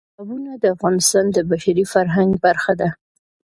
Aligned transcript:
تالابونه 0.15 0.51
د 0.61 0.63
افغانستان 0.75 1.25
د 1.31 1.37
بشري 1.51 1.85
فرهنګ 1.93 2.31
برخه 2.45 2.73
ده. 2.81 2.89